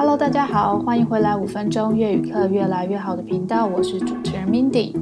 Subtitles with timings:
[0.00, 4.96] Hello，大家好，欢迎回来五分钟粤语课越来越好的频道，我是主持人 Mindy。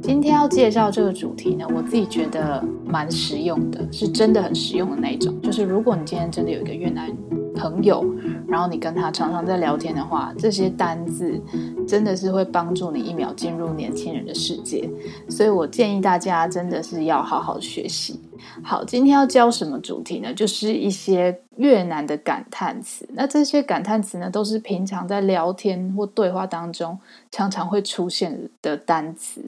[0.00, 5.38] 今天要介绍这个主题呢，我自己觉得蛮实用的，是真的很实用的那种。
[5.42, 7.14] 就是如果你今天真的有一个越南
[7.54, 8.02] 朋友，
[8.50, 11.40] 然后你跟他常常在聊天的话，这些单字
[11.86, 14.90] 真的是会帮助你一秒进入年轻人的世界。
[15.28, 18.20] 所以我建议大家真的是要好好学习。
[18.64, 20.34] 好，今天要教什么主题呢？
[20.34, 23.08] 就是一些越南的感叹词。
[23.12, 26.98] 那这些感叹词呢，都是平常在聊天或对话当中
[27.30, 29.40] 常常会出现的单词。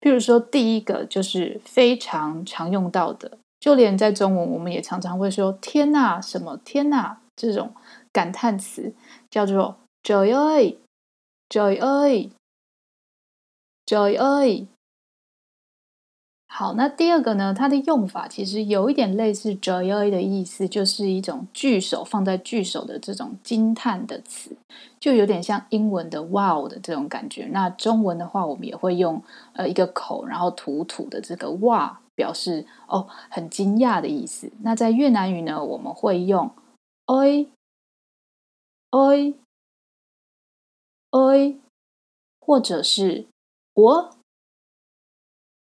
[0.00, 7.18] 譬如说，第一个就是非常常用到的，就连在中文我们也常常会说“天哪”什么“天哪”。
[7.36, 7.70] 这种
[8.12, 8.94] 感叹词
[9.30, 12.30] 叫做 “Trời ơi”，“Trời ơi”，“Trời
[14.18, 14.66] ơi”。
[16.52, 17.54] 好，那第二个呢？
[17.54, 24.56] 它的用法其实有一点类似 “Trời ơi” 的意思，就是一种句首放在句首的这种惊叹的词，
[24.98, 27.46] 就有点像英文的 “wow” 的这种感觉。
[27.52, 29.22] 那中文的话，我们也会用
[29.52, 34.50] 呃一个口，然后吐吐的这个“哇”，表示哦很惊讶的意思。
[34.62, 36.50] 那在越南语呢，我们会用
[37.06, 37.46] oi。
[38.90, 41.60] ôi，ôi，ôi，
[42.40, 43.26] 或者是
[43.74, 44.10] 我，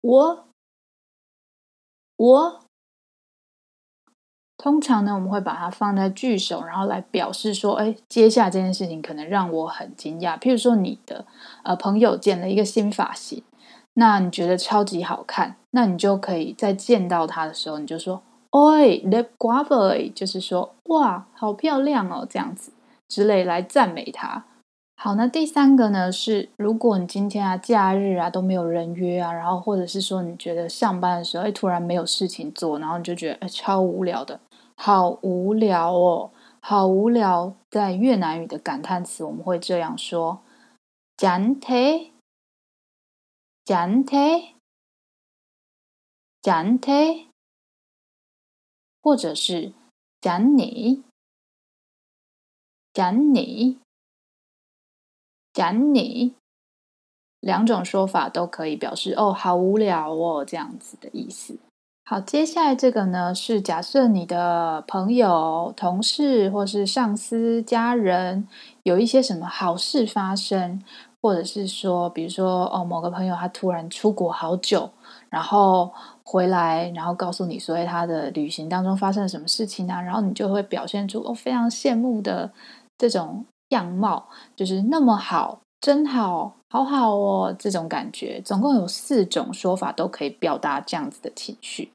[0.00, 0.44] 我，
[2.16, 2.60] 我。
[4.56, 10.38] 通常呢，我们会把它放在句首，然后来表示说，哎，接下来这件事情可能让我很惊讶。
[10.38, 11.24] 譬如说，你的
[11.64, 13.42] 呃朋友剪了一个新发型，
[13.94, 18.22] 那你觉得超级好看，那你就可以在见到他的时候，你就说。
[18.50, 22.72] Ôi, đẹp quá vậy，就是说，哇，好漂亮哦，这样子
[23.10, 24.46] 之类来赞美他。
[24.96, 34.40] 好，那第三个呢是，如果你今天啊假日啊都没有人约啊，然后或者是说你觉得上班的时候，哎，突然没有事情做，然后你就觉得哎超无聊的，
[34.76, 36.30] 好无聊哦，
[36.60, 37.54] 好无聊。
[37.70, 40.42] 在越南语的感叹词，我们会这样说
[41.16, 47.26] ：chán thế，chán thế，chán thế。
[49.02, 49.72] 或者是
[50.20, 51.02] 讲你，
[52.92, 53.78] 讲你，
[55.52, 56.34] 讲你，
[57.38, 61.56] 两种说法都可以表示哦，好无聊哦，这样子的意思。
[62.04, 68.48] 好，接下来这个呢，是假设你的朋友、同事或是上司、家人
[68.82, 70.82] 有一些什么好事发生，
[71.22, 74.90] 或者是说，比如说哦，某个朋友他突然出国好久，
[75.28, 75.92] 然后。
[76.30, 80.00] 回来，然后告诉你说，哎，他的旅行当中发生了什么事情啊？
[80.00, 82.52] 然后你就会表现出哦，非常羡慕的
[82.96, 88.40] 这种样貌，就是那么好，真好，好好哦，这种感觉。
[88.42, 91.90] 总共有四种说法都可以表达这样子的情绪。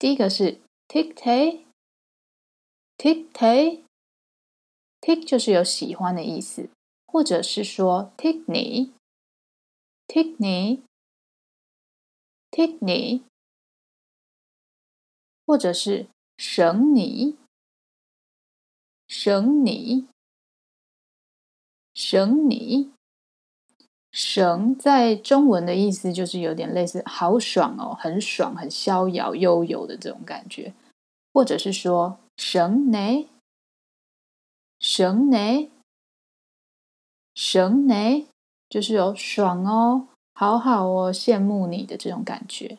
[0.00, 0.58] 第一个是
[0.88, 6.68] thích thế，thích thế，thích 就是有喜欢的意思，
[7.06, 13.22] 或者是说 thích nhỉ，thích nhỉ，thích nhỉ。
[15.46, 17.36] 或者是省你，
[19.06, 20.06] 省你，
[21.94, 22.90] 省你，
[24.10, 30.74] 省在中文的意思就是有点类似好爽哦，很爽，很逍遥悠游的这种感觉。
[31.32, 33.28] 或者是说省你，
[34.80, 35.70] 省你，
[37.34, 38.26] 省你，
[38.68, 42.78] 就是有爽哦，好好哦，羡慕你的这种感觉。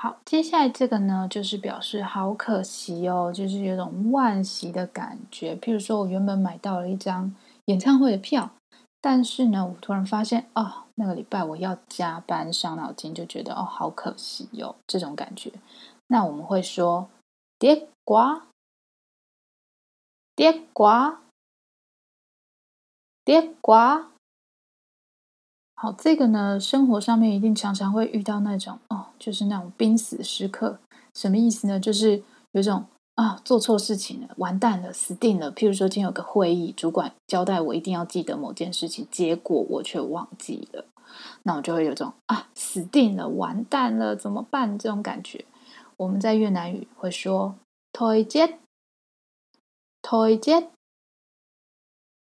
[0.00, 5.56] 好，接下来这个呢，就是表示好可惜哦，就是有种惋惜的感觉。
[5.56, 8.48] 譬如说，我原本买到了一张演唱会的票，
[9.00, 15.50] 但是呢，我突然发现，哦，那个礼拜我要加班，伤脑筋，就觉得哦，好可惜哟、哦，这种感觉。
[16.06, 17.10] 那我们会说
[17.58, 18.46] 跌瓜，
[20.36, 21.22] 跌瓜
[23.24, 24.12] 跌瓜。
[25.80, 30.80] 好，这个呢，生活上面一定常常会遇到那种哦，就是那种濒死时刻。
[31.14, 31.78] 什么意思呢？
[31.78, 32.84] 就是有一种
[33.14, 35.52] 啊、做错事情了，完蛋了，死定了。
[35.52, 40.84] 譬如说，今天有个会议，主管交代我一定要记得某件事情，结果我却忘记了，
[41.44, 44.76] 那我就会有种啊，死定了，完蛋了，怎么办？
[44.76, 45.44] 这种感觉。
[45.96, 47.54] 我们在越南语会说
[47.92, 50.36] “thôi chết”，“thôi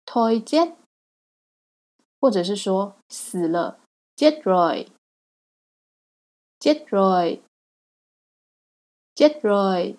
[0.05, 0.80] chết”，“thôi chết”。
[2.21, 3.81] 或者是说死了
[4.15, 4.89] jet roi
[6.61, 7.41] jet roi
[9.15, 9.97] jet roi。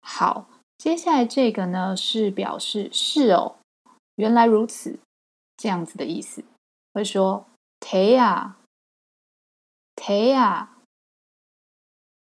[0.00, 3.56] 好，接下来这个呢是表示是哦，
[4.16, 5.00] 原来如此，
[5.56, 6.44] 这样子的意思。
[6.92, 7.46] 会说
[7.80, 10.68] thế à，thế à，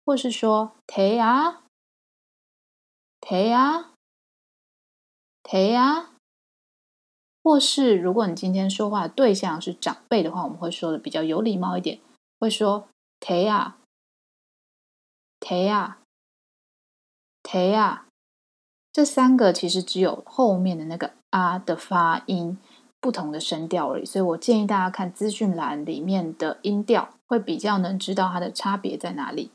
[0.06, 3.52] 或是说 thế á，thế
[5.76, 6.13] á。
[7.44, 12.00] 或是如果你今天说话的对象是长辈的话，我们会说的比较有礼貌一点，
[12.40, 12.88] 会说
[13.20, 18.00] thế à？thế à？thế à？
[18.94, 22.58] 这三个其实只有后面的那个啊的发音
[23.02, 29.52] 不同的声调而已，所以我建议大家看资讯栏里面的音调，会比较能知道它的差别在哪里。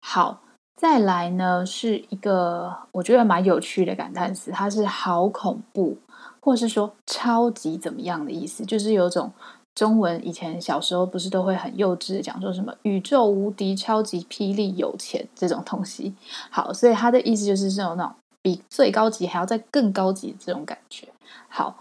[0.00, 0.40] 好，
[0.76, 5.98] 再来呢是一个我觉得蛮有趣的感叹词，它是好恐怖，
[6.40, 9.32] 或是说超级怎么样的意思，就是有种
[9.74, 16.14] 中文以前小时候不是都会很幼稚讲说什么宇宙无敌超级霹雳有钱这种东西。
[16.50, 18.14] 好，所以它的意思就是这种那种。
[18.42, 21.06] 比最高级还要再更高级的这种感觉。
[21.50, 21.76] 好，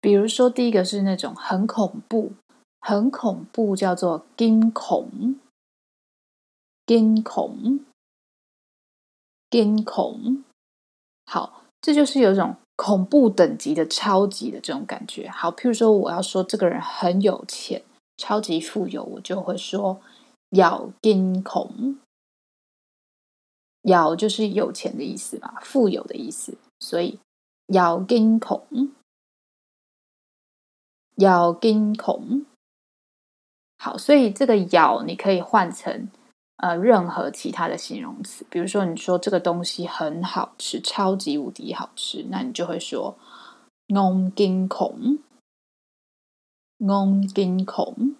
[0.00, 2.34] 比如说第一个是那种很恐怖，
[2.80, 5.34] 很恐怖，叫做惊恐，
[6.86, 7.80] 惊恐，
[9.50, 10.44] 惊恐。
[11.26, 15.28] 好，这就是有一种恐怖等级的超级的这种感觉。
[15.28, 17.82] 好，譬如说我要说这个人很有钱，
[18.16, 20.00] 超级富有，我就会说
[20.50, 21.98] 要金恐。
[23.82, 27.18] 有就是有钱的意思嘛，富有的意思，所以
[27.66, 28.64] 要金恐，
[31.16, 32.46] 要金恐。
[33.76, 36.08] 好，所以这个要你可以换成
[36.56, 43.16] 呃任何其他的形容词，比如说你说这个东西很好吃，超级无敌好吃，那你就会说
[43.88, 45.18] “ngon gin khủng，ngon
[47.32, 48.14] kinh khủng。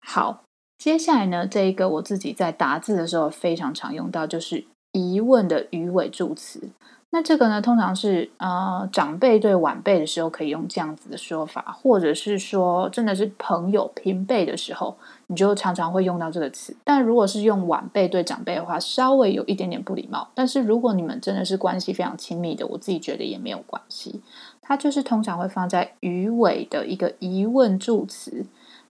[0.00, 0.42] 好。
[0.78, 6.68] 接下来呢，这一个我自己在打字的时候非常常用到，就是疑问的语尾助词。
[7.12, 14.94] 那这个呢，通常是呃长辈对晚辈的时候可以用这样子的说法，或者是说真的是朋友平辈的时候，
[15.28, 16.76] 你就常常会用到这个词。
[16.84, 20.28] 但如果是用晚辈对长辈的话，稍微有一点点不礼貌。
[20.34, 24.20] 但是如果你们真的是关系非常亲密的，我自己觉得也没有关系。
[24.60, 28.44] 它就是通常会放在语尾的一个疑问助词。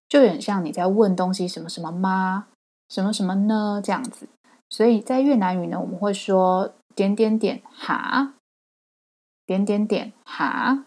[0.08, 2.46] 就有点像你在问东西什么什么吗？
[2.88, 3.80] 什么什么呢？
[3.84, 4.26] 这样子，
[4.70, 8.32] 所以在越南语呢，我们会说点点点哈，
[9.46, 10.86] 点点点哈，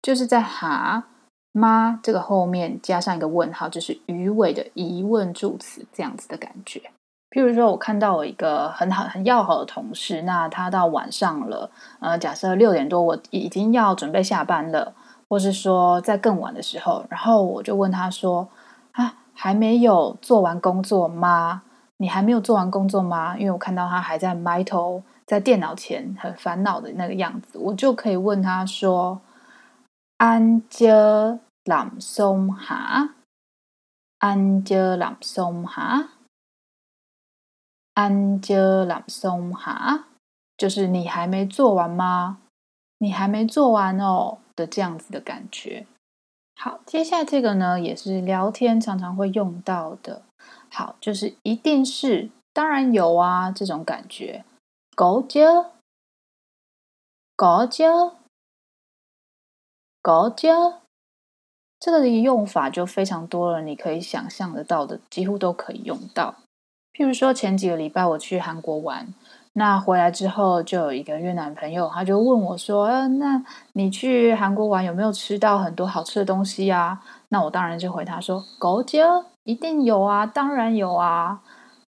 [0.00, 1.08] 就是在哈
[1.50, 6.92] 吗这个后面加上一个问号，就是鱼尾的疑问助词，这样子的感觉。
[7.30, 11.70] 譬如说，我看到我一个很好很要好的同事，那他到晚上了，
[12.00, 14.94] 呃，假设六点多，我已经要准备下班了。
[15.28, 18.48] 或是说在更晚的时候，然后我就问他说
[18.90, 21.62] ：“啊，还没有做完工作吗？
[21.98, 29.20] 你还没有做完工作吗？”因为我看到他还在埋头在电脑前，很烦恼的那个样子，我就可以问他说
[30.18, 40.06] ：“Anh chưa làm xong hả？Anh chưa làm xong hả？Anh chưa làm xong hả？
[40.56, 42.38] 就是你还没做完吗？
[42.98, 45.86] 你还没做完哦。”的这样子的感觉。
[46.56, 50.22] 好，接下来这个呢，也是聊天常常会用到的。
[50.68, 54.44] 好，就是一定是，当然有啊，这种感觉。
[55.00, 60.74] Có chứ，có chứ，có chứ，
[61.78, 66.34] 这个的用法就非常多了，你可以想象得到的，几乎都可以用到。
[66.92, 69.14] 譬如说，前几个礼拜我去韩国玩。
[69.54, 73.42] 那回来之后，就有一个越南朋友，他就问我说：“呃，那
[73.72, 79.02] 你去韩国玩有没有吃到很多好吃的东西啊？”那我当然就回他说：“狗姐，
[79.44, 81.40] 一定有啊，当然有啊。”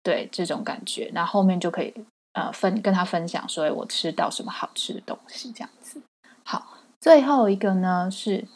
[0.04, 1.94] 对，这种感觉，那后面就可以
[2.32, 6.00] 呃分跟他分享说我吃到什么好吃的东西这样子。
[6.44, 8.46] 好，最后一个呢是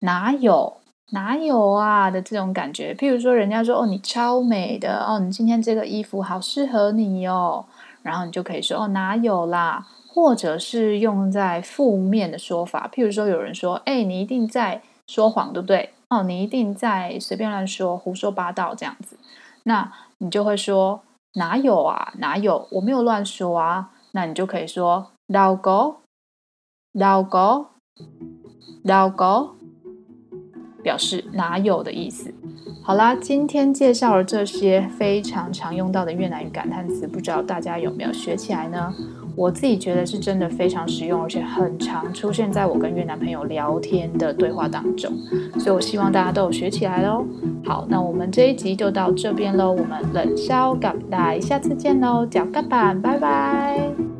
[0.00, 0.78] 哪有
[1.10, 7.66] 哪有啊的这种感觉，譬如说人家说：“哦，你超美的哦，你今天这个衣服好适合你哦。”
[8.02, 15.94] 然后你就可以说哦，哪有啦，或者是用在负面的说法，譬如说有人说，哎，你一定在说谎，对不对？
[16.10, 19.16] 哦，你一定在随便乱说、胡说八道这样子，
[19.62, 21.00] 那你就会说
[21.34, 23.90] 哪有啊，哪有，我没有乱说啊。
[24.12, 25.96] 那你就可以说老狗，
[26.92, 27.66] 老狗，
[28.84, 29.56] 老狗，
[30.82, 32.32] 表示哪有的意思。
[32.84, 38.94] 好啦，今天介绍了这些非常常用到的越南语感叹词，不知道大家有没有学起来呢？
[39.36, 45.12] 我自己觉得是真的非常实用，而且很常出现在我跟越南朋友聊天的对话当中，
[45.58, 47.24] 所以我希望大家都有学起来喽。
[47.64, 54.13] 好，那我们这一集就到这边喽，我们冷烧咖，来下次见喽，脚个板，拜拜。